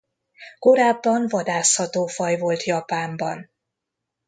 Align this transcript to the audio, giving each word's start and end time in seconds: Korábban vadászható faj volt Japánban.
Korábban 0.59 1.27
vadászható 1.27 2.05
faj 2.05 2.37
volt 2.37 2.63
Japánban. 2.63 3.51